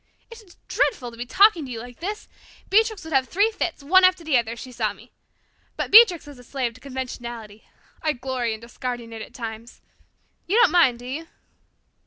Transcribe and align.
It 0.31 0.41
is 0.41 0.57
dreadful 0.67 1.11
to 1.11 1.17
be 1.17 1.27
talking 1.27 1.63
to 1.63 1.71
you 1.71 1.79
like 1.79 1.99
this. 1.99 2.27
Beatrix 2.71 3.03
would 3.03 3.13
have 3.13 3.27
three 3.29 3.51
fits, 3.51 3.83
one 3.83 4.03
after 4.03 4.23
the 4.23 4.35
other, 4.35 4.53
if 4.53 4.59
she 4.59 4.71
saw 4.71 4.93
me. 4.93 5.11
But 5.77 5.91
Beatrix 5.91 6.27
is 6.27 6.39
a 6.39 6.43
slave 6.43 6.73
to 6.73 6.81
conventionality. 6.81 7.65
I 8.01 8.13
glory 8.13 8.55
in 8.55 8.61
discarding 8.61 9.13
it 9.13 9.21
at 9.21 9.35
times. 9.35 9.79
You 10.47 10.57
don't 10.59 10.71
mind, 10.71 10.97
do 10.97 11.05
you?" 11.05 11.27